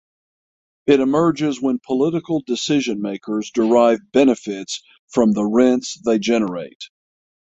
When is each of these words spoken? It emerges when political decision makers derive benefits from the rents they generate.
It 0.87 0.99
emerges 0.99 1.61
when 1.61 1.77
political 1.77 2.41
decision 2.41 3.03
makers 3.03 3.51
derive 3.51 3.99
benefits 4.11 4.81
from 5.09 5.33
the 5.33 5.45
rents 5.45 5.95
they 6.03 6.17
generate. 6.17 6.89